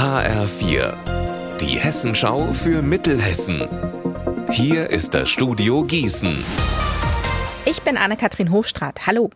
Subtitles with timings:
[0.00, 0.94] HR4,
[1.60, 3.68] die Hessenschau für Mittelhessen.
[4.50, 6.42] Hier ist das Studio Gießen.
[7.66, 9.06] Ich bin Anne-Kathrin Hochstrat.
[9.06, 9.28] Hallo.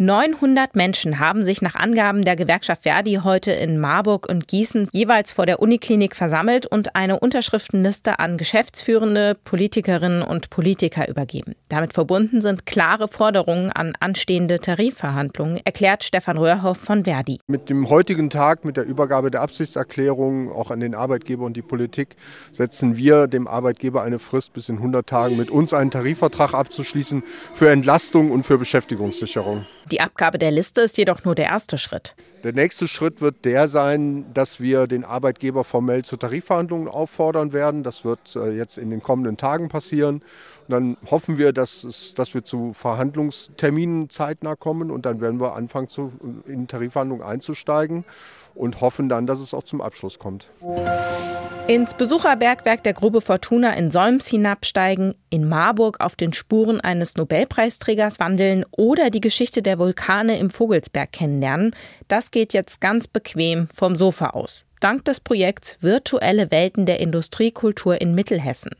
[0.00, 5.32] 900 Menschen haben sich nach Angaben der Gewerkschaft Verdi heute in Marburg und Gießen jeweils
[5.32, 11.56] vor der Uniklinik versammelt und eine Unterschriftenliste an geschäftsführende Politikerinnen und Politiker übergeben.
[11.68, 17.40] Damit verbunden sind klare Forderungen an anstehende Tarifverhandlungen, erklärt Stefan Röhrhoff von Verdi.
[17.48, 21.62] Mit dem heutigen Tag, mit der Übergabe der Absichtserklärung auch an den Arbeitgeber und die
[21.62, 22.14] Politik,
[22.52, 27.24] setzen wir dem Arbeitgeber eine Frist, bis in 100 Tagen mit uns einen Tarifvertrag abzuschließen
[27.52, 29.66] für Entlastung und für Beschäftigungssicherung.
[29.90, 32.14] Die Abgabe der Liste ist jedoch nur der erste Schritt.
[32.44, 37.82] Der nächste Schritt wird der sein, dass wir den Arbeitgeber formell zu Tarifverhandlungen auffordern werden.
[37.82, 40.22] Das wird äh, jetzt in den kommenden Tagen passieren.
[40.68, 45.40] Und dann hoffen wir, dass, es, dass wir zu Verhandlungsterminen zeitnah kommen und dann werden
[45.40, 46.12] wir anfangen, zu,
[46.46, 48.04] in Tarifverhandlungen einzusteigen
[48.54, 50.50] und hoffen dann, dass es auch zum Abschluss kommt.
[51.68, 58.18] Ins Besucherbergwerk der Grube Fortuna in Solms hinabsteigen, in Marburg auf den Spuren eines Nobelpreisträgers
[58.18, 61.74] wandeln oder die Geschichte Vulkane im Vogelsberg kennenlernen,
[62.08, 64.64] das geht jetzt ganz bequem vom Sofa aus.
[64.80, 68.70] Dank des Projekts Virtuelle Welten der Industriekultur in Mittelhessen.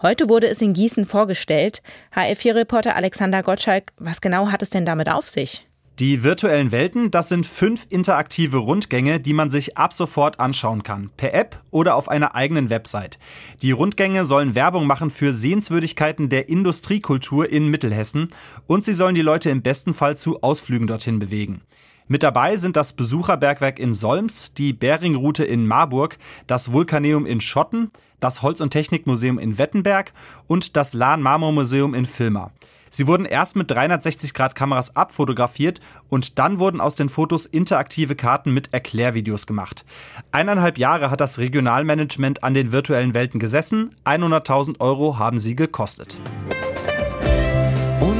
[0.00, 1.82] Heute wurde es in Gießen vorgestellt.
[2.14, 5.67] HR4-Reporter Alexander Gottschalk, was genau hat es denn damit auf sich?
[6.00, 11.10] Die virtuellen Welten, das sind fünf interaktive Rundgänge, die man sich ab sofort anschauen kann,
[11.16, 13.18] per App oder auf einer eigenen Website.
[13.62, 18.28] Die Rundgänge sollen Werbung machen für Sehenswürdigkeiten der Industriekultur in Mittelhessen
[18.68, 21.62] und sie sollen die Leute im besten Fall zu Ausflügen dorthin bewegen.
[22.08, 27.90] Mit dabei sind das Besucherbergwerk in Solms, die Beringroute in Marburg, das Vulkaneum in Schotten,
[28.18, 30.12] das Holz- und Technikmuseum in Wettenberg
[30.46, 32.50] und das Lahn-Marmor-Museum in Vilma.
[32.90, 38.72] Sie wurden erst mit 360-Grad-Kameras abfotografiert und dann wurden aus den Fotos interaktive Karten mit
[38.72, 39.84] Erklärvideos gemacht.
[40.32, 43.94] Eineinhalb Jahre hat das Regionalmanagement an den virtuellen Welten gesessen.
[44.06, 46.18] 100.000 Euro haben sie gekostet.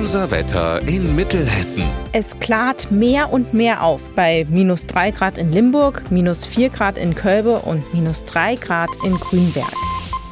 [0.08, 1.84] Unser Wetter in Mittelhessen.
[2.12, 6.96] Es klart mehr und mehr auf bei minus 3 Grad in Limburg, minus 4 Grad
[6.96, 9.70] in Kölbe und minus 3 Grad in Grünberg.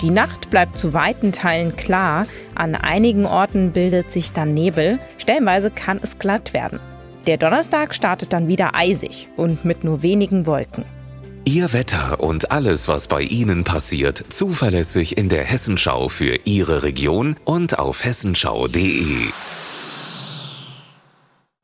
[0.01, 5.71] Die Nacht bleibt zu weiten Teilen klar, an einigen Orten bildet sich dann Nebel, stellenweise
[5.71, 6.81] kann es glatt werden.
[7.27, 10.87] Der Donnerstag startet dann wieder eisig und mit nur wenigen Wolken.
[11.45, 17.37] Ihr Wetter und alles, was bei Ihnen passiert, zuverlässig in der Hessenschau für Ihre Region
[17.45, 19.29] und auf hessenschau.de.